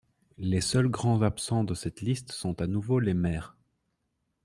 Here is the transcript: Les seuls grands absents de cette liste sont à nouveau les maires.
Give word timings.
Les 0.39 0.61
seuls 0.61 0.87
grands 0.89 1.21
absents 1.21 1.63
de 1.63 1.75
cette 1.75 2.01
liste 2.01 2.31
sont 2.31 2.59
à 2.59 2.65
nouveau 2.65 2.99
les 2.99 3.13
maires. 3.13 3.55